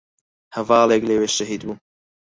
[0.55, 1.75] هەڤاڵێک لەوێ شەهید بوو